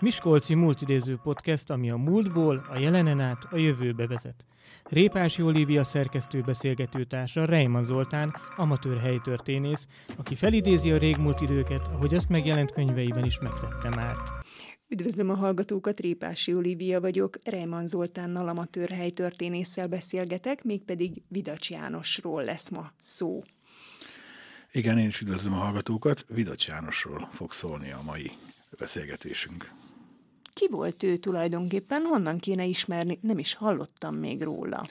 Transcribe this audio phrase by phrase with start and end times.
[0.00, 4.44] Miskolci Multidéző Podcast, ami a múltból, a jelenen át, a jövőbe vezet.
[4.84, 9.86] Répási Olivia szerkesztő beszélgetőtársa Reiman Zoltán, amatőr helytörténész,
[10.16, 14.16] aki felidézi a régmúlt időket, ahogy azt megjelent könyveiben is megtette már.
[14.88, 22.68] Üdvözlöm a hallgatókat, Répási Olivia vagyok, Reiman Zoltánnal amatőr helytörténésszel beszélgetek, mégpedig Vidacs Jánosról lesz
[22.68, 23.42] ma szó.
[24.72, 26.24] Igen, én is üdvözlöm a hallgatókat.
[26.28, 28.30] Vidacs Jánosról fog szólni a mai
[28.78, 29.70] beszélgetésünk.
[30.56, 32.02] Ki volt ő tulajdonképpen?
[32.02, 33.18] Honnan kéne ismerni?
[33.22, 34.86] Nem is hallottam még róla.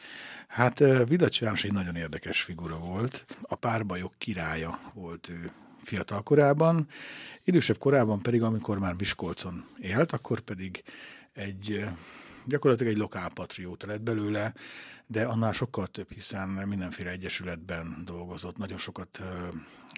[0.48, 3.26] Hát Vidacs János egy nagyon érdekes figura volt.
[3.42, 5.50] A párbajok királya volt ő
[5.84, 6.88] fiatal korában.
[7.44, 10.84] Idősebb korában pedig, amikor már Miskolcon élt, akkor pedig
[11.34, 11.86] egy
[12.46, 14.54] gyakorlatilag egy lokálpatrióta lett belőle,
[15.08, 19.22] de annál sokkal több, hiszen mindenféle egyesületben dolgozott, nagyon sokat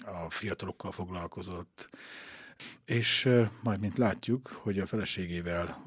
[0.06, 1.90] a fiatalokkal foglalkozott,
[2.86, 3.30] és
[3.64, 5.86] majd, mint látjuk, hogy a feleségével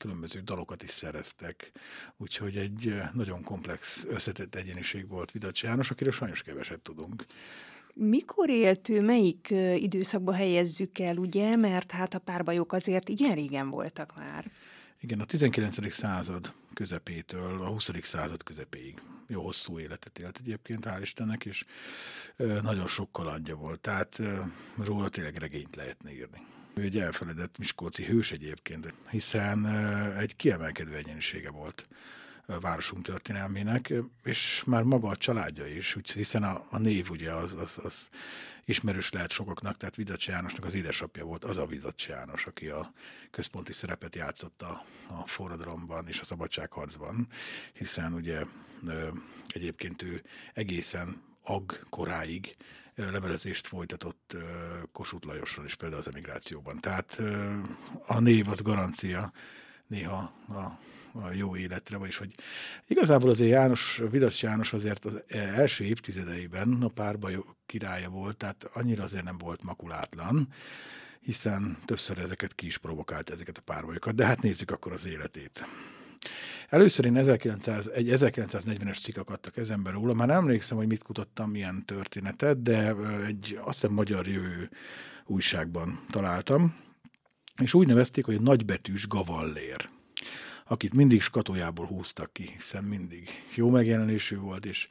[0.00, 1.72] különböző dalokat is szereztek,
[2.16, 7.26] úgyhogy egy nagyon komplex, összetett egyéniség volt Vidacs János, akiről sajnos keveset tudunk.
[7.94, 11.56] Mikor élt ő, melyik időszakba helyezzük el, ugye?
[11.56, 14.50] Mert hát a párbajok azért igen régen voltak már.
[15.00, 15.92] Igen, a 19.
[15.92, 17.90] század közepétől a 20.
[18.02, 19.02] század közepéig.
[19.28, 21.64] Jó hosszú életet élt egyébként, hál' Istennek, és
[22.36, 24.20] nagyon sok kalandja volt, tehát
[24.76, 26.46] róla tényleg regényt lehetne írni.
[26.74, 29.66] Ő egy elfeledett miskolci hős egyébként, hiszen
[30.16, 31.88] egy kiemelkedő egyenisége volt
[32.46, 33.92] városunk történelmének,
[34.24, 38.08] és már maga a családja is, úgy, hiszen a, a név ugye az, az, az
[38.64, 42.92] ismerős lehet sokaknak, tehát Vidacs Jánosnak az édesapja volt az a Vidacs János, aki a
[43.30, 44.84] központi szerepet játszott a,
[45.26, 47.28] forradalomban és a szabadságharcban,
[47.72, 48.44] hiszen ugye
[49.46, 52.56] egyébként ő egészen ag koráig
[52.94, 54.36] levelezést folytatott
[54.92, 56.80] Kossuth Lajossal is például az emigrációban.
[56.80, 57.20] Tehát
[58.06, 59.32] a név az garancia
[59.86, 60.78] néha a
[61.22, 62.34] a jó életre, vagyis hogy
[62.86, 69.02] igazából azért János, Vidacs János azért az első évtizedeiben a párbaj királya volt, tehát annyira
[69.02, 70.48] azért nem volt makulátlan,
[71.20, 75.66] hiszen többször ezeket ki is provokált, ezeket a párbajokat, de hát nézzük akkor az életét.
[76.68, 81.02] Először én 1900, egy 1940-es cikk akadt a kezembe róla, már nem emlékszem, hogy mit
[81.02, 82.94] kutattam, milyen történetet, de
[83.26, 84.70] egy azt hiszem magyar jövő
[85.26, 86.76] újságban találtam,
[87.62, 89.88] és úgy nevezték, hogy nagybetűs gavallér
[90.68, 94.86] akit mindig skatójából húztak ki, hiszen mindig jó megjelenésű volt, és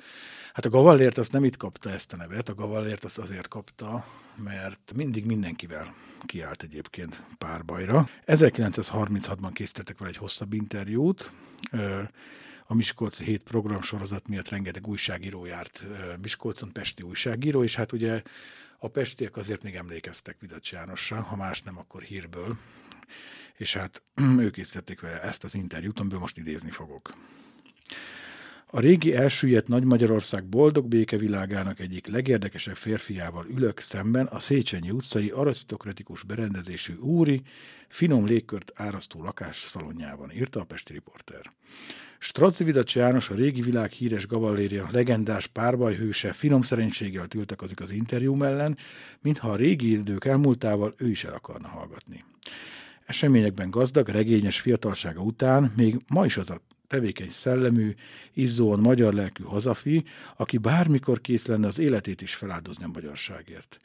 [0.54, 4.06] hát a Gavallért azt nem itt kapta ezt a nevet, a Gavallért azt azért kapta,
[4.36, 5.94] mert mindig mindenkivel
[6.26, 8.10] kiállt egyébként párbajra.
[8.26, 11.32] 1936-ban készítettek vele egy hosszabb interjút,
[12.68, 15.84] a Miskolc 7 programsorozat miatt rengeteg újságíró járt
[16.22, 18.22] Miskolcon, pesti újságíró, és hát ugye
[18.80, 22.58] a pestiek azért még emlékeztek Vidacs Jánosra, ha más nem, akkor hírből,
[23.58, 24.02] és hát
[24.46, 27.14] ők készítették vele ezt az interjút, amiből most idézni fogok.
[28.68, 35.30] A régi elsüllyedt Nagy Magyarország boldog békevilágának egyik legérdekesebb férfiával ülök szemben a Széchenyi utcai
[35.30, 37.42] arisztokratikus berendezésű úri,
[37.88, 41.52] finom légkört árasztó lakás szalonjában, írta a Pesti Riporter.
[42.20, 48.34] Straci Vidacs János, a régi világ híres gavalléria, legendás párbajhőse finom szerencséggel tiltakozik az interjú
[48.34, 48.78] mellen,
[49.22, 52.24] mintha a régi idők elmúltával ő is el akarna hallgatni.
[53.06, 57.94] Eseményekben gazdag, regényes fiatalsága után még ma is az a tevékeny szellemű,
[58.34, 60.04] izzóan magyar lelkű hazafi,
[60.36, 63.78] aki bármikor kész lenne az életét is feláldozni a magyarságért.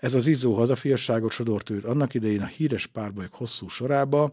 [0.00, 4.32] Ez az izzó hazafiasságot sodort őt annak idején a híres párbajok hosszú sorába,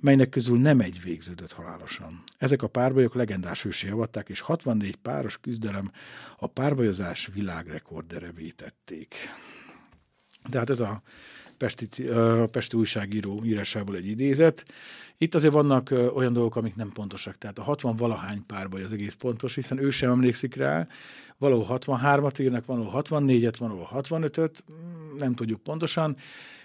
[0.00, 2.22] melynek közül nem egy végződött halálosan.
[2.38, 5.90] Ezek a párbajok legendás hősi javatták, és 64 páros küzdelem
[6.38, 9.14] a párbajozás világrekordere vétették.
[10.48, 11.02] De hát ez a
[11.60, 11.88] Pesti,
[12.52, 14.64] Pesti újságíró írásából egy idézet.
[15.18, 17.38] Itt azért vannak olyan dolgok, amik nem pontosak.
[17.38, 20.88] Tehát a 60 valahány párbaj az egész pontos, hiszen ő sem emlékszik rá.
[21.38, 24.64] Valahol 63-at írnak, valahol 64-et, valahol 65-öt,
[25.18, 26.16] nem tudjuk pontosan.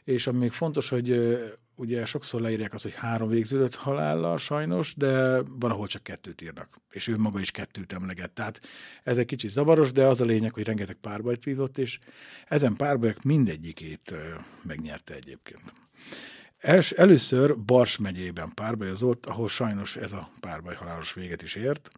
[0.03, 1.37] És ami még fontos, hogy
[1.75, 6.77] ugye sokszor leírják azt, hogy három végződött halállal sajnos, de van, ahol csak kettőt írnak,
[6.91, 8.31] és ő maga is kettőt emleget.
[8.31, 8.59] Tehát
[9.03, 11.99] ez egy kicsit zavaros, de az a lényeg, hogy rengeteg párbajt vívott, és
[12.47, 14.13] ezen párbajok mindegyikét
[14.63, 15.73] megnyerte egyébként.
[16.65, 21.89] Els, először Bars megyében párbajozott, ahol sajnos ez a párbaj halálos véget is ért,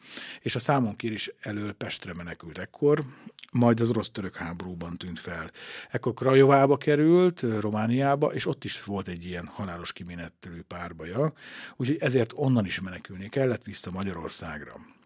[0.42, 3.04] és a számon is elől Pestre menekült ekkor,
[3.52, 5.52] majd az orosz-török háborúban tűnt fel.
[5.90, 11.34] Ekkor Krajovába került, Romániába, és ott is volt egy ilyen halálos kiménetelő párbaja,
[11.76, 14.97] úgyhogy ezért onnan is menekülni kellett vissza Magyarországra.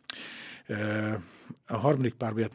[1.67, 2.51] A harmadik párbaját,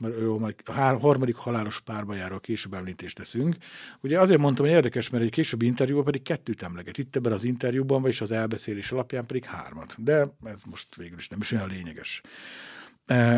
[0.65, 3.57] a harmadik halálos párbajáról később említést teszünk.
[4.01, 6.99] Ugye azért mondtam, hogy érdekes, mert egy későbbi interjúban pedig kettőt emleget.
[6.99, 9.95] Itt ebben az interjúban, vagyis az elbeszélés alapján pedig hármat.
[9.99, 12.21] De ez most végül is nem is olyan lényeges.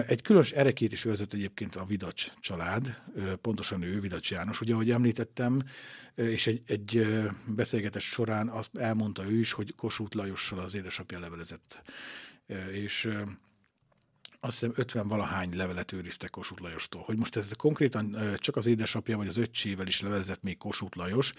[0.06, 3.02] Egy különös erekét is őrzött egyébként a Vidacs család,
[3.40, 4.60] pontosan ő, Vidacs János.
[4.60, 5.62] Ugye, ahogy említettem,
[6.14, 7.06] és egy, egy
[7.46, 11.82] beszélgetés során azt elmondta ő is, hogy Kossuth Lajossal az édesapja levelezett.
[12.72, 13.08] És
[14.40, 17.02] azt hiszem 50 valahány levelet őriztek Kossuth Lajostól.
[17.02, 21.32] Hogy most ez konkrétan csak az édesapja vagy az öccsével is levelezett még Kossuth Lajos,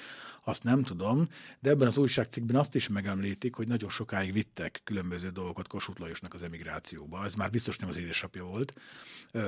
[0.44, 1.28] azt nem tudom,
[1.60, 6.34] de ebben az újságcikkben azt is megemlítik, hogy nagyon sokáig vittek különböző dolgokat Kossuth Lajosnak
[6.34, 7.26] az emigrációba.
[7.26, 8.74] Ez már biztos nem az édesapja volt.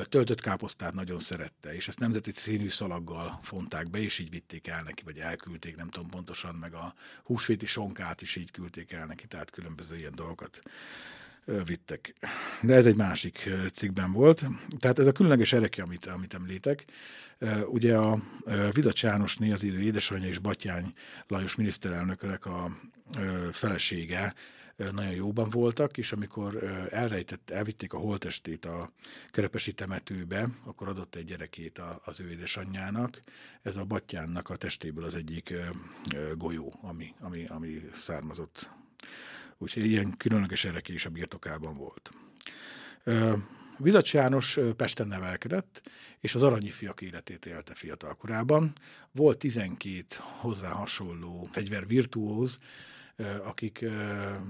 [0.10, 4.84] Töltött káposztát nagyon szerette, és ezt nemzeti színű szalaggal fonták be, és így vitték el
[4.84, 6.94] neki, vagy elküldték, nem tudom pontosan, meg a
[7.24, 10.60] húsvéti sonkát is így küldték el neki, tehát különböző ilyen dolgokat
[11.66, 12.14] vittek.
[12.62, 14.44] De ez egy másik cikkben volt.
[14.80, 16.86] Tehát ez a különleges ereke, amit, amit említek.
[17.66, 18.20] Ugye a
[18.72, 20.94] Vidacs Jánosné, az idő édesanyja és Batyány
[21.28, 22.78] Lajos miniszterelnökönek a
[23.52, 24.34] felesége
[24.92, 28.90] nagyon jóban voltak, és amikor elrejtett, elvitték a holtestét a
[29.32, 33.20] kerepesi temetőbe, akkor adott egy gyerekét az ő édesanyjának.
[33.62, 35.54] Ez a Batyánnak a testéből az egyik
[36.38, 38.70] golyó, ami, ami, ami származott
[39.62, 42.12] úgyhogy ilyen különleges ereke is a birtokában volt.
[43.78, 45.82] Vidacs János Pesten nevelkedett,
[46.20, 48.74] és az aranyi fiak életét élte fiatal korában.
[49.12, 52.60] Volt 12 hozzá hasonló fegyvervirtuóz,
[53.44, 53.86] akik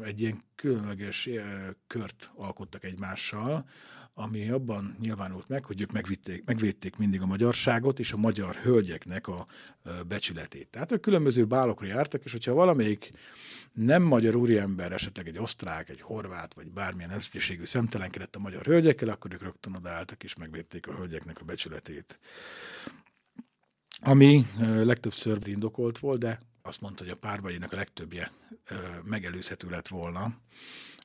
[0.01, 1.29] egy ilyen különleges
[1.87, 3.69] kört alkottak egymással,
[4.21, 9.27] ami abban nyilvánult meg, hogy ők megvitték, megvédték mindig a magyarságot és a magyar hölgyeknek
[9.27, 9.47] a
[10.07, 10.67] becsületét.
[10.67, 13.11] Tehát ők különböző bálokra jártak, és hogyha valamelyik
[13.73, 19.09] nem magyar úriember, esetleg egy osztrák, egy horvát, vagy bármilyen nemzetiségű szemtelenkedett a magyar hölgyekkel,
[19.09, 22.19] akkor ők rögtön odaálltak és megvédték a hölgyeknek a becsületét.
[24.01, 28.31] Ami legtöbbször indokolt volt, de azt mondta, hogy a párbajének a legtöbbje
[29.03, 30.33] megelőzhető lett volna,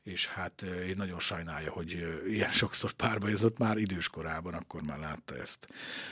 [0.06, 5.36] és hát én nagyon sajnálja, hogy ilyen sokszor párbajozott már idős korában, akkor már látta
[5.36, 5.66] ezt.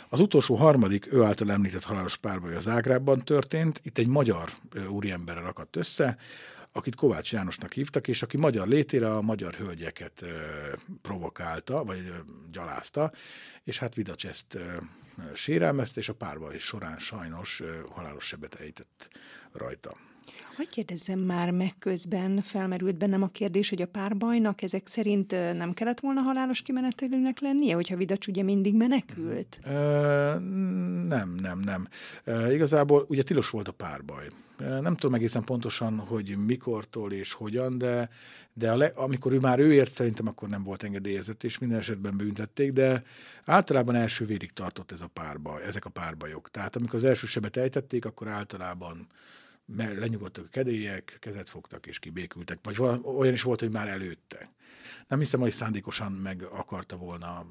[0.08, 4.52] Az utolsó harmadik, ő által említett halálos párbaj az Ágrában történt, itt egy magyar
[4.88, 6.17] úriemberre rakadt össze,
[6.73, 10.25] akit Kovács Jánosnak hívtak, és aki magyar létére a magyar hölgyeket
[11.02, 12.12] provokálta, vagy
[12.52, 13.12] gyalázta,
[13.64, 14.58] és hát Vidacs ezt
[15.35, 19.08] sérelmezte, és a párbaj során sajnos halálos sebet ejtett
[19.52, 19.97] rajta.
[20.56, 25.72] Hogy kérdezzem már meg közben, felmerült bennem a kérdés, hogy a párbajnak ezek szerint nem
[25.72, 29.60] kellett volna halálos kimenetelőnek lennie, hogyha Vidacs ugye mindig menekült?
[29.62, 29.72] E,
[31.08, 31.88] nem, nem, nem.
[32.24, 34.28] E, igazából ugye tilos volt a párbaj.
[34.58, 38.08] Nem tudom egészen pontosan, hogy mikortól és hogyan, de,
[38.52, 41.78] de a le, amikor ő már ő ért, szerintem akkor nem volt engedélyezett, és minden
[41.78, 43.02] esetben büntették, de
[43.44, 46.50] általában első vérig tartott ez a párbaj, ezek a párbajok.
[46.50, 49.06] Tehát amikor az első sebet ejtették, akkor általában
[49.76, 54.52] lenyugodtak a kedélyek, kezet fogtak és kibékültek, vagy olyan is volt, hogy már előtte.
[55.08, 57.46] Nem hiszem, hogy szándékosan meg akarta volna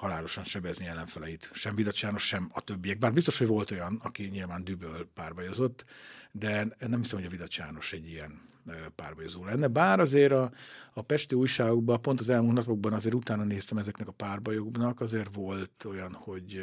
[0.00, 1.50] halálosan sebezni ellenfeleit.
[1.52, 2.98] Sem Bidacs János, sem a többiek.
[2.98, 5.84] Bár biztos, hogy volt olyan, aki nyilván düböl párbajozott,
[6.32, 8.48] de nem hiszem, hogy a Bidacs János egy ilyen
[8.94, 9.66] párbajozó lenne.
[9.66, 10.52] Bár azért a,
[10.92, 15.84] a pesti újságokban, pont az elmúlt napokban azért utána néztem ezeknek a párbajoknak, azért volt
[15.84, 16.62] olyan, hogy,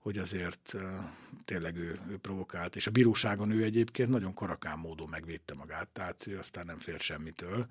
[0.00, 0.76] hogy azért
[1.44, 6.26] tényleg ő, ő provokált, és a bíróságon ő egyébként nagyon karakán módon megvédte magát, tehát
[6.26, 7.66] ő aztán nem fél semmitől.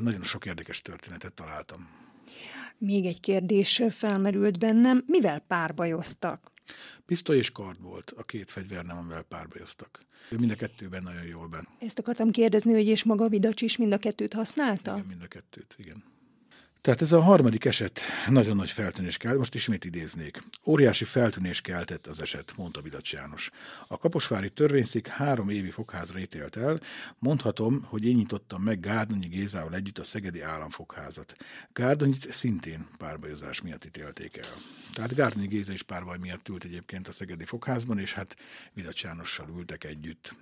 [0.00, 2.09] Nagyon sok érdekes történetet találtam.
[2.78, 6.52] Még egy kérdés felmerült bennem, mivel párbajoztak?
[7.06, 10.00] Pisztoly és kard volt a két fegyver, nem amivel párbajoztak.
[10.30, 11.68] Ő mind a kettőben nagyon jól ben.
[11.78, 14.92] Ezt akartam kérdezni, hogy és maga Vidacs is mind a kettőt használta?
[14.92, 16.04] Igen, mind a kettőt, igen.
[16.80, 20.42] Tehát ez a harmadik eset nagyon nagy feltűnés kell, most ismét idéznék.
[20.64, 23.50] Óriási feltűnés keltett az eset, mondta Vidacs János.
[23.88, 26.80] A Kaposvári törvényszék három évi fogházra ítélt el,
[27.18, 31.34] mondhatom, hogy én nyitottam meg Gárdonyi Gézával együtt a Szegedi Államfogházat.
[31.72, 34.54] Gárdonyit szintén párbajozás miatt ítélték el.
[34.94, 38.36] Tehát Gárdonyi Géza is párbaj miatt ült egyébként a Szegedi Fogházban, és hát
[38.72, 40.34] Vidacs Jánossal ültek együtt.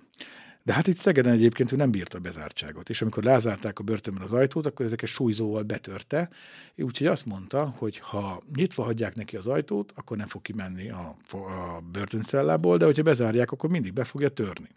[0.63, 4.23] De hát itt Szegeden egyébként ő nem bírta a bezártságot, és amikor lázárták a börtönben
[4.23, 6.29] az ajtót, akkor ezeket súlyzóval betörte,
[6.77, 11.15] úgyhogy azt mondta, hogy ha nyitva hagyják neki az ajtót, akkor nem fog kimenni a,
[11.31, 14.69] a börtöncellából, de hogyha bezárják, akkor mindig be fogja törni.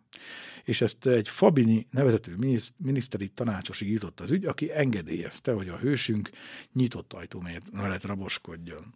[0.65, 2.37] És ezt egy Fabini nevezető
[2.77, 6.31] miniszteri tanácsosig jutott az ügy, aki engedélyezte, hogy a hősünk
[6.73, 8.95] nyitott ajtó mellett raboskodjon.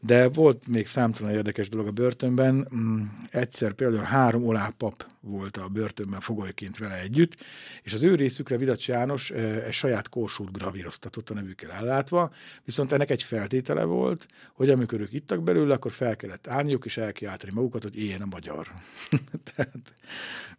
[0.00, 2.68] De volt még számtalan érdekes dolog a börtönben.
[2.74, 7.36] Mm, egyszer például három olápap volt a börtönben fogolyként vele együtt,
[7.82, 12.32] és az ő részükre Vidacs János egy saját korsót gravíroztatott a nevükkel ellátva,
[12.64, 16.96] viszont ennek egy feltétele volt, hogy amikor ők ittak belőle, akkor fel kellett állniuk és
[16.96, 18.66] elkiáltani magukat, hogy éljen a magyar.
[19.54, 19.92] Tehát,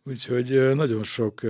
[0.03, 1.41] úgyhogy nagyon sok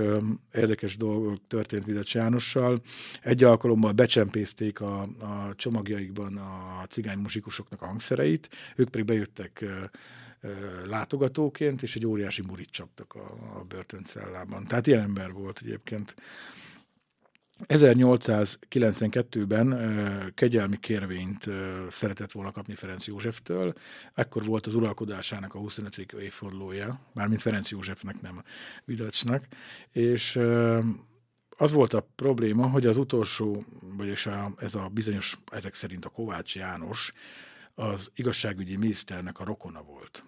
[0.54, 2.82] érdekes dolog történt Vidacs Jánossal.
[3.22, 9.64] Egy alkalommal becsempészték a, a csomagjaikban a cigány muzsikusoknak a hangszereit, ők pedig bejöttek
[10.86, 14.66] látogatóként, és egy óriási murit csaptak a, a börtöncellában.
[14.66, 16.14] Tehát ilyen ember volt egyébként.
[17.58, 21.46] 1892-ben kegyelmi kérvényt
[21.90, 23.72] szeretett volna kapni Ferenc Józseftől,
[24.14, 26.12] ekkor volt az uralkodásának a 25.
[26.12, 28.42] évfordulója, mármint Ferenc Józsefnek, nem
[28.84, 29.44] Vidacsnak,
[29.90, 30.38] és
[31.56, 36.08] az volt a probléma, hogy az utolsó, vagyis a, ez a bizonyos, ezek szerint a
[36.08, 37.12] Kovács János,
[37.74, 40.24] az igazságügyi miniszternek a rokona volt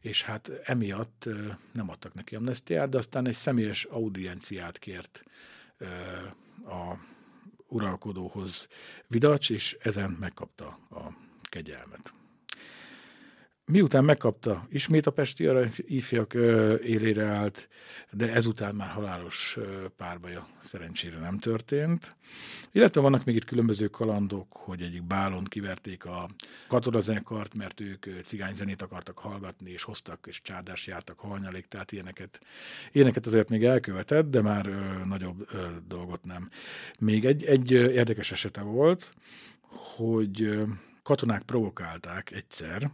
[0.00, 1.28] és hát emiatt
[1.72, 5.24] nem adtak neki amnestiát, de aztán egy személyes audienciát kért
[6.64, 6.94] a
[7.68, 8.68] uralkodóhoz
[9.06, 12.14] Vidacs, és ezen megkapta a kegyelmet.
[13.70, 16.34] Miután megkapta, ismét a Pesti ifjak
[16.84, 17.68] élére állt,
[18.10, 19.58] de ezután már halálos
[19.96, 22.16] párbaja szerencsére nem történt.
[22.72, 26.28] Illetve vannak még itt különböző kalandok, hogy egyik bálon kiverték a
[26.68, 32.40] katonazenekart, mert ők cigányzenét akartak hallgatni, és hoztak, és csárdás jártak halnyalék, tehát ilyeneket,
[32.92, 35.58] ilyeneket azért még elkövetett, de már ö, nagyobb ö,
[35.88, 36.50] dolgot nem.
[36.98, 39.12] Még egy, egy érdekes esete volt,
[39.96, 40.60] hogy
[41.02, 42.90] katonák provokálták egyszer,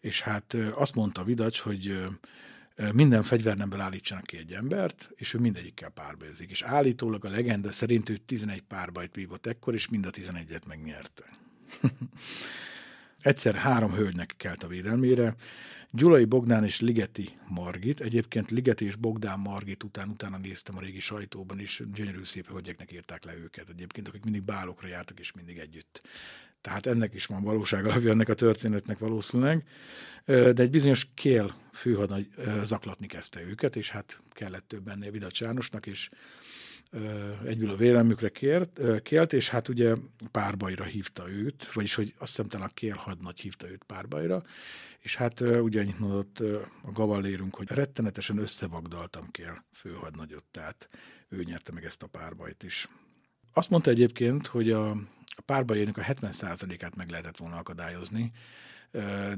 [0.00, 2.08] és hát azt mondta Vidacs, hogy
[2.92, 6.50] minden fegyvernemből állítsanak ki egy embert, és ő mindegyikkel párbajzik.
[6.50, 11.24] És állítólag a legenda szerint ő 11 párbajt vívott ekkor, és mind a 11-et megnyerte.
[13.20, 15.34] Egyszer három hölgynek kelt a védelmére,
[15.92, 18.00] Gyulai Bogdán és Ligeti Margit.
[18.00, 22.92] Egyébként Ligeti és Bogdán Margit után utána néztem a régi sajtóban is, gyönyörű szép hölgyeknek
[22.92, 26.02] írták le őket egyébként, akik mindig bálokra jártak és mindig együtt
[26.60, 29.64] tehát ennek is van valóság alapja ennek a történetnek valószínűleg,
[30.24, 32.28] de egy bizonyos Kél főhadnagy
[32.64, 36.08] zaklatni kezdte őket, és hát kellett több ennél Vidacs Jánosnak, és
[37.44, 39.94] egyből a vélemükre kért, kélt, és hát ugye
[40.30, 44.42] párbajra hívta őt, vagyis hogy azt hiszem talán a Kél hadnagy hívta őt párbajra,
[44.98, 46.40] és hát ugye annyit mondott
[46.82, 50.88] a gavallérunk, hogy rettenetesen összevagdaltam Kél főhadnagyot, tehát
[51.28, 52.88] ő nyerte meg ezt a párbajt is.
[53.52, 54.96] Azt mondta egyébként, hogy a
[55.50, 58.32] párbajének a 70%-át meg lehetett volna akadályozni,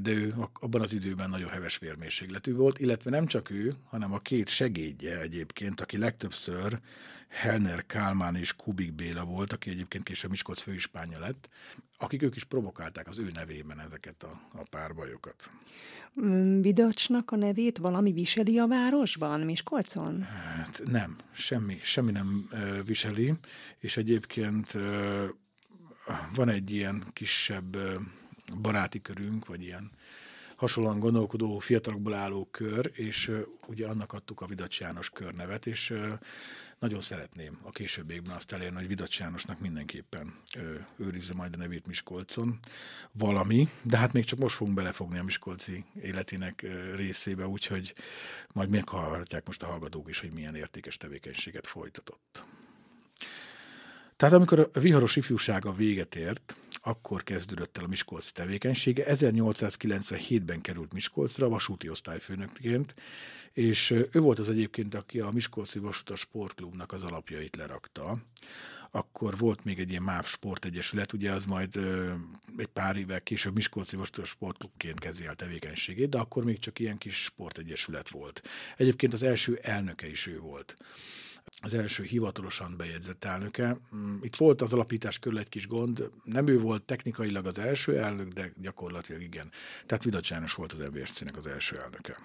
[0.01, 4.19] de ő abban az időben nagyon heves vérmérsékletű volt, illetve nem csak ő, hanem a
[4.19, 6.79] két segédje egyébként, aki legtöbbször
[7.27, 11.49] Helner Kálmán és Kubik Béla volt, aki egyébként később Miskolc főispánya lett,
[11.97, 15.49] akik ők is provokálták az ő nevében ezeket a, a párbajokat.
[16.21, 20.21] Mm, Vidacsnak a nevét valami viseli a városban, Miskolcon?
[20.21, 22.49] Hát nem, semmi, semmi nem
[22.85, 23.33] viseli,
[23.79, 24.77] és egyébként
[26.35, 27.77] van egy ilyen kisebb
[28.61, 29.91] baráti körünk, vagy ilyen
[30.55, 33.31] hasonlóan gondolkodó fiatalokból álló kör, és
[33.67, 35.93] ugye annak adtuk a Vidacs János körnevet, és
[36.79, 40.33] nagyon szeretném a későbbiekben azt elérni, hogy Vidacs Jánosnak mindenképpen
[40.97, 42.59] őrizze majd a nevét Miskolcon
[43.11, 47.93] valami, de hát még csak most fogunk belefogni a Miskolci életének részébe, úgyhogy
[48.53, 52.45] majd meghallgatják most a hallgatók is, hogy milyen értékes tevékenységet folytatott.
[54.15, 59.03] Tehát amikor a viharos ifjúsága véget ért, akkor kezdődött el a Miskolci tevékenysége.
[59.07, 62.93] 1897-ben került Miskolcra vasúti osztályfőnökként,
[63.53, 68.17] és ő volt az egyébként, aki a Miskolci Vasutas Sportklubnak az alapjait lerakta.
[68.95, 72.13] Akkor volt még egy ilyen MÁV sportegyesület, ugye az majd ö,
[72.57, 76.97] egy pár évvel később Miskolci Vasutas Sportklubként kezdi el tevékenységét, de akkor még csak ilyen
[76.97, 78.41] kis sportegyesület volt.
[78.77, 80.75] Egyébként az első elnöke is ő volt
[81.61, 83.77] az első hivatalosan bejegyzett elnöke.
[83.95, 87.99] Mm, itt volt az alapítás körül egy kis gond, nem ő volt technikailag az első
[87.99, 89.51] elnök, de gyakorlatilag igen.
[89.85, 92.17] Tehát Vidacs János volt az MVSC-nek az első elnöke.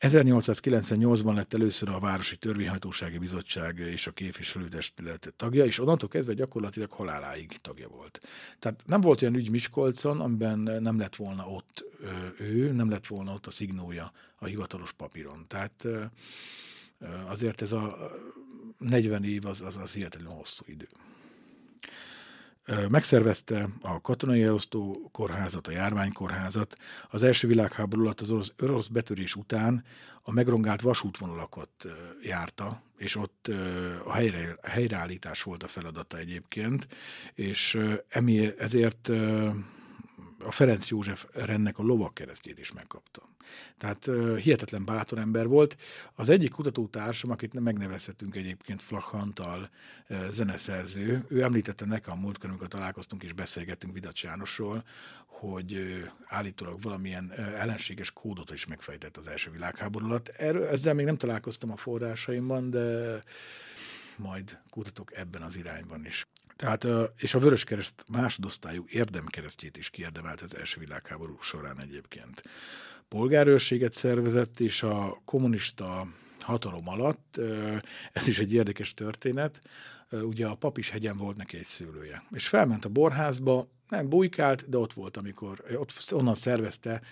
[0.00, 6.90] 1898-ban lett először a Városi Törvényhatósági Bizottság és a képviselőtestület tagja, és onnantól kezdve gyakorlatilag
[6.92, 8.20] haláláig tagja volt.
[8.58, 11.84] Tehát nem volt olyan ügy Miskolcon, amiben nem lett volna ott
[12.38, 15.44] ő, nem lett volna ott a szignója a hivatalos papíron.
[15.48, 15.86] Tehát
[17.26, 18.10] azért ez a
[18.78, 20.88] 40 év az, az, az hihetetlenül hosszú idő.
[22.88, 26.76] Megszervezte a katonai elosztó kórházat, a járványkórházat.
[27.10, 29.84] Az első világháború alatt az orosz, orosz betörés után
[30.22, 31.70] a megrongált vasútvonalakat
[32.22, 33.50] járta, és ott
[34.04, 36.88] a helyre, helyreállítás volt a feladata egyébként,
[37.34, 39.10] és emi, ezért
[40.46, 43.28] a Ferenc József rennek a lovak keresztjét is megkapta.
[43.78, 44.10] Tehát
[44.40, 45.76] hihetetlen bátor ember volt.
[46.14, 49.70] Az egyik kutatótársam, akit megnevezhetünk egyébként, Flach Antal
[50.08, 54.84] uh, zeneszerző, ő említette nekem a múltkor, amikor találkoztunk és beszélgettünk Vidacs Jánosról,
[55.26, 60.28] hogy állítólag valamilyen ellenséges kódot is megfejtett az első világháború alatt.
[60.28, 63.22] Erről, ezzel még nem találkoztam a forrásaimban, de
[64.18, 66.26] majd kutatok ebben az irányban is.
[66.56, 72.42] Tehát, és a Vöröskereszt másodosztályú érdemkeresztjét is kiérdemelt az első világháború során egyébként.
[73.08, 76.08] Polgárőrséget szervezett, és a kommunista
[76.40, 77.40] hatalom alatt,
[78.12, 79.60] ez is egy érdekes történet,
[80.10, 82.24] ugye a Papishegyen volt neki egy szőlője.
[82.30, 87.02] És felment a borházba, nem bujkált, de ott volt, amikor ott onnan szervezte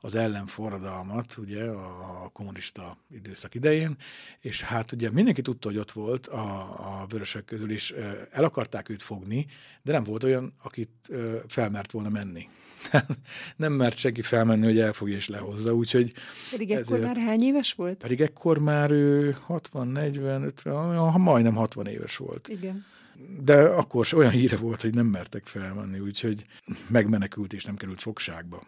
[0.00, 3.96] az ellenforradalmat, ugye, a kommunista időszak idején,
[4.40, 6.62] és hát ugye mindenki tudta, hogy ott volt a,
[7.02, 7.94] a vörösök közül, és
[8.30, 9.46] el akarták őt fogni,
[9.82, 11.10] de nem volt olyan, akit
[11.46, 12.48] felmert volna menni.
[13.56, 16.12] nem mert senki felmenni, hogy elfogja és lehozza, úgyhogy...
[16.50, 17.96] Pedig ekkor ezért, már hány éves volt?
[17.96, 22.48] Pedig ekkor már ő 60, 40, 50, majdnem 60 éves volt.
[22.48, 22.84] Igen
[23.40, 26.44] de akkor olyan híre volt, hogy nem mertek felmenni, úgyhogy
[26.88, 28.62] megmenekült és nem került fogságba.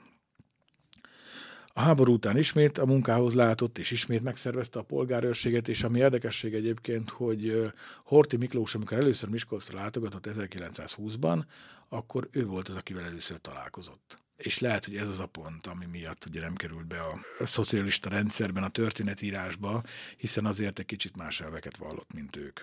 [1.75, 6.55] A háború után ismét a munkához látott, és ismét megszervezte a polgárőrséget, és ami érdekesség
[6.55, 7.73] egyébként, hogy
[8.05, 11.45] Horti Miklós, amikor először Miskolcra látogatott 1920-ban,
[11.89, 14.19] akkor ő volt az, akivel először találkozott.
[14.37, 17.01] És lehet, hogy ez az a pont, ami miatt ugye nem került be
[17.39, 19.83] a szocialista rendszerben, a történetírásba,
[20.17, 22.61] hiszen azért egy kicsit más elveket vallott, mint ők.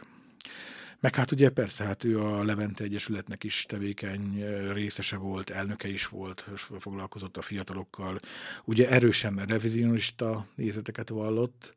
[0.99, 6.07] Meg hát ugye persze, hát ő a Levente Egyesületnek is tevékeny részese volt, elnöke is
[6.07, 8.19] volt, és foglalkozott a fiatalokkal.
[8.63, 11.73] Ugye erősen revizionista nézeteket vallott,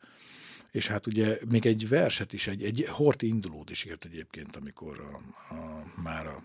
[0.70, 5.00] és hát ugye még egy verset is, egy, egy horti indulót is írt egyébként, amikor
[5.00, 6.42] a, a, már a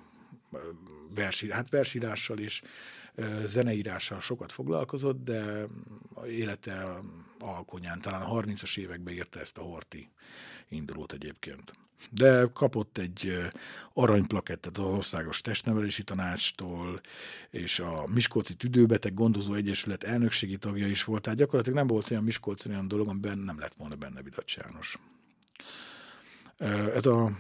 [1.15, 2.61] versi, hát versírással és
[3.45, 5.65] zeneírással sokat foglalkozott, de
[6.27, 6.99] élete
[7.39, 10.09] alkonyán, talán a 30-as években írta ezt a horti
[10.69, 11.73] indulót egyébként.
[12.11, 13.49] De kapott egy
[13.93, 17.01] aranyplakettet az Országos Testnevelési Tanácstól,
[17.49, 22.23] és a Miskolci Tüdőbeteg Gondozó Egyesület elnökségi tagja is volt, tehát gyakorlatilag nem volt olyan
[22.23, 24.97] Miskolci olyan dolog, amiben nem lett volna benne Vidacs János.
[26.93, 27.31] Ez a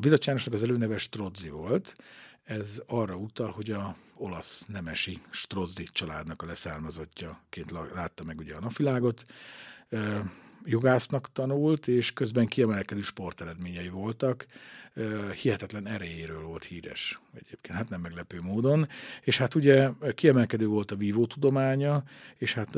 [0.00, 1.96] Vidacs Jánosnak az előneve Strozzi volt,
[2.44, 8.60] ez arra utal, hogy a olasz nemesi Strozzi családnak a leszármazottjaként látta meg ugye a
[8.60, 9.24] napvilágot
[10.66, 14.46] jogásznak tanult, és közben kiemelkedő sporteredményei voltak.
[15.42, 18.88] Hihetetlen erejéről volt híres egyébként, hát nem meglepő módon.
[19.20, 22.02] És hát ugye kiemelkedő volt a vívó tudománya,
[22.36, 22.74] és hát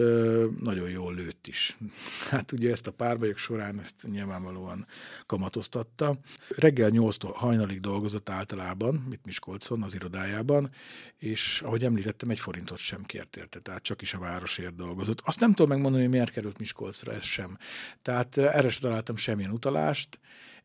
[0.60, 1.76] nagyon jól lőtt is.
[2.30, 4.86] Hát ugye ezt a párbajok során ezt nyilvánvalóan
[5.26, 6.18] kamatoztatta.
[6.56, 10.70] Reggel 8 hajnalig dolgozott általában, mit Miskolcon, az irodájában,
[11.18, 15.20] és ahogy említettem, egy forintot sem kért érte, tehát csak is a városért dolgozott.
[15.24, 17.58] Azt nem tudom megmondani, hogy miért került Miskolcra, ez sem.
[18.02, 20.18] Tehát erre sem találtam semmilyen utalást.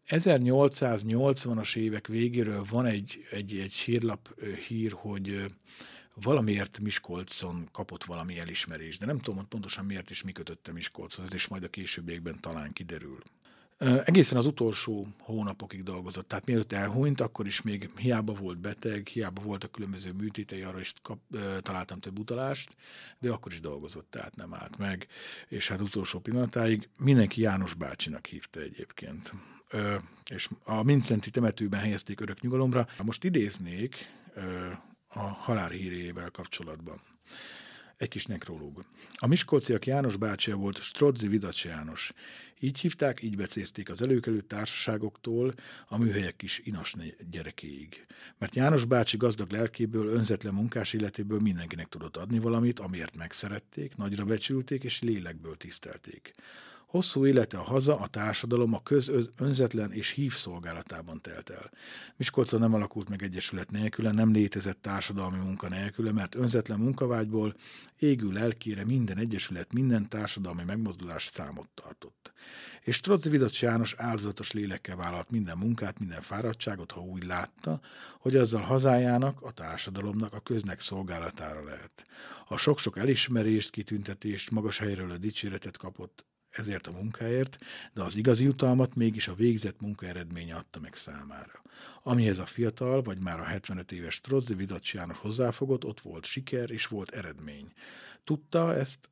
[0.08, 5.46] 1880-as évek végéről van egy, egy, egy hírlap hír, hogy
[6.14, 11.26] valamiért Miskolcon kapott valami elismerést, de nem tudom hogy pontosan miért is mi kötötte Miskolcon,
[11.26, 13.20] ez is majd a későbbiekben talán kiderül.
[13.78, 19.42] Egészen az utolsó hónapokig dolgozott, tehát mielőtt elhunyt, akkor is még hiába volt beteg, hiába
[19.42, 21.20] voltak különböző műtétei, arra is kap,
[21.62, 22.76] találtam több utalást,
[23.20, 25.08] de akkor is dolgozott, tehát nem állt meg,
[25.48, 29.32] és hát utolsó pillanatáig mindenki János bácsinak hívta egyébként.
[30.32, 32.88] És a Mincenti temetőben helyezték örök nyugalomra.
[33.04, 33.96] Most idéznék
[35.08, 37.02] a halál hírével kapcsolatban
[37.98, 38.86] egy kis nekrológ.
[39.16, 42.14] A Miskolciak János bácsia volt Strodzi Vidacs János.
[42.60, 45.54] Így hívták, így becézték az előkelő társaságoktól
[45.88, 46.96] a műhelyek kis inas
[47.32, 48.06] gyerekéig.
[48.38, 54.26] Mert János bácsi gazdag lelkéből, önzetlen munkás életéből mindenkinek tudott adni valamit, amiért megszerették, nagyra
[54.26, 56.34] becsülték és lélekből tisztelték.
[56.94, 61.72] Hosszú élete a haza, a társadalom, a köz önzetlen és hív szolgálatában telt el.
[62.16, 67.56] Miskolca nem alakult meg egyesület nélküle, nem létezett társadalmi munka nélküle, mert önzetlen munkavágyból
[68.00, 72.34] égő lelkére minden egyesület, minden társadalmi megmozdulás számot tartott.
[72.82, 77.80] És Trocz Vidacs János áldozatos lélekkel vállalt minden munkát, minden fáradtságot, ha úgy látta,
[78.20, 82.06] hogy azzal hazájának, a társadalomnak, a köznek szolgálatára lehet.
[82.48, 87.58] A sok-sok elismerést, kitüntetést, magas helyről a dicséretet kapott, ezért a munkáért,
[87.94, 91.62] de az igazi jutalmat mégis a végzett munka eredménye adta meg számára.
[92.04, 96.72] Amihez a fiatal, vagy már a 75 éves Strozzi Vidacsi János hozzáfogott, ott volt siker
[96.72, 97.72] és volt eredmény.
[98.24, 99.10] Tudta ezt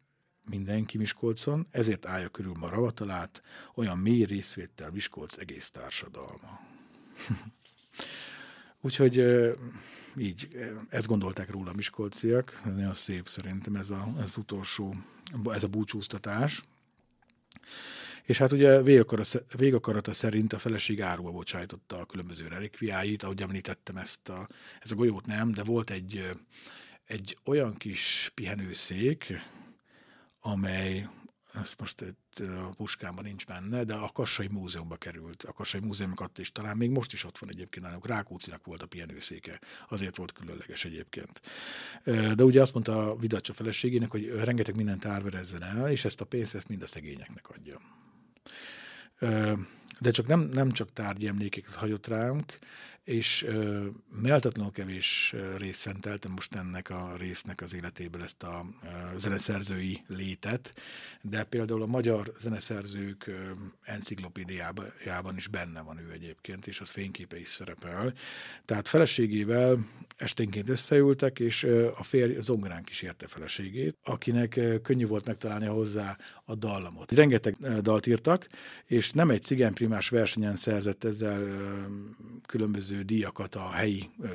[0.49, 3.41] mindenki Miskolcon, ezért állja körül ma ravatalát,
[3.75, 6.59] olyan mély részvétel Miskolc egész társadalma.
[8.81, 9.25] Úgyhogy
[10.17, 10.47] így
[10.89, 14.95] ezt gondolták róla a miskolciak, ez nagyon szép szerintem ez, a, ez utolsó,
[15.45, 16.63] ez a búcsúztatás.
[18.23, 18.81] És hát ugye
[19.57, 24.47] végakarata szerint a feleség áruba bocsájtotta a különböző relikviáit, ahogy említettem ezt a,
[24.79, 26.29] ez a golyót nem, de volt egy,
[27.05, 29.33] egy olyan kis pihenőszék,
[30.39, 31.09] amely
[31.53, 35.43] ezt most itt a puskámban nincs benne, de a Kassai Múzeumban került.
[35.43, 38.07] A Kassai Múzeumot is talán még most is ott van egyébként nálunk.
[38.07, 39.59] Rákócinak volt a pihenőszéke,
[39.89, 41.41] azért volt különleges egyébként.
[42.35, 46.25] De ugye azt mondta a Vidacsa feleségének, hogy rengeteg mindent árverezzen el, és ezt a
[46.25, 47.81] pénzt ezt mind a szegényeknek adja.
[49.99, 52.57] De csak nem, nem csak tárgyi emlékeket hagyott ránk,
[53.03, 53.85] és ö,
[54.21, 60.73] méltatlanul kevés részt szenteltem most ennek a résznek az életéből ezt a ö, zeneszerzői létet,
[61.21, 63.33] de például a magyar zeneszerzők ö,
[63.83, 68.13] enciklopédiában is benne van ő egyébként, és az fényképe is szerepel.
[68.65, 69.87] Tehát feleségével
[70.17, 76.17] esténként összeültek, és ö, a férj zongorán kísérte feleségét, akinek ö, könnyű volt megtalálni hozzá
[76.43, 77.11] a dallamot.
[77.11, 78.47] Rengeteg dalt írtak,
[78.85, 81.85] és nem egy cigányprimás versenyen szerzett ezzel ö,
[82.45, 84.27] különböző különböző díjakat a helyi ö,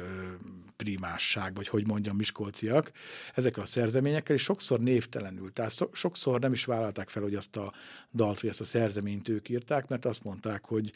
[0.76, 2.92] primásság, vagy hogy mondjam, miskolciak,
[3.34, 7.56] ezekkel a szerzeményekkel, és sokszor névtelenül, tehát so, sokszor nem is vállalták fel, hogy azt
[7.56, 7.72] a
[8.12, 10.92] dalt, vagy ezt a szerzeményt ők írták, mert azt mondták, hogy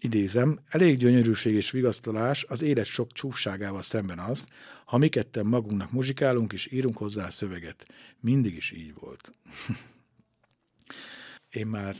[0.00, 4.46] idézem, elég gyönyörűség és vigasztalás az élet sok csúfságával szemben az,
[4.84, 7.86] ha mi ketten magunknak muzsikálunk és írunk hozzá a szöveget.
[8.20, 9.30] Mindig is így volt.
[11.50, 11.96] én már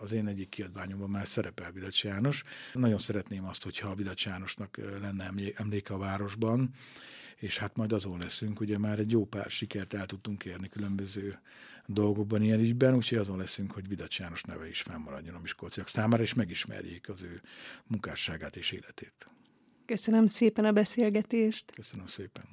[0.00, 2.42] az én egyik kiadványomban már szerepel Vidacs János.
[2.72, 6.70] Nagyon szeretném azt, hogyha a Vidacs Jánosnak lenne emléke a városban,
[7.36, 11.38] és hát majd azon leszünk, ugye már egy jó pár sikert el tudtunk érni különböző
[11.86, 16.22] dolgokban ilyen ügyben, úgyhogy azon leszünk, hogy Vidacs János neve is fennmaradjon a miskolciak számára,
[16.22, 17.40] és megismerjék az ő
[17.86, 19.26] munkásságát és életét.
[19.86, 21.72] Köszönöm szépen a beszélgetést.
[21.74, 22.44] Köszönöm szépen.